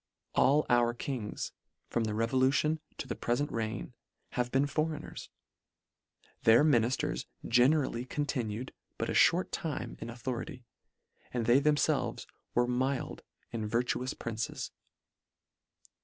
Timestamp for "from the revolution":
1.91-2.79